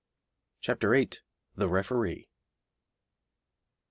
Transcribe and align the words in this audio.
]CHAPTER 0.63 0.89
VIII. 0.93 1.11
The 1.53 1.69
Referee. 1.69 2.27